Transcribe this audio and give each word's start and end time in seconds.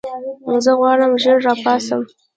زه 0.63 0.71
غواړم 0.79 1.11
ژر 1.23 1.37
راپاڅم. 1.47 2.01